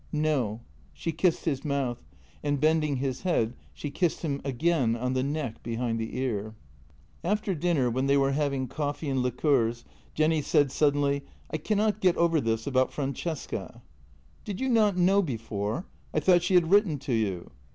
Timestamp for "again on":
4.43-5.13